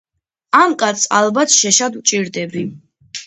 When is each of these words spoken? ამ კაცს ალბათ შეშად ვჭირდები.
ამ 0.59 0.71
კაცს 0.83 1.03
ალბათ 1.17 1.53
შეშად 1.57 1.99
ვჭირდები. 1.99 2.65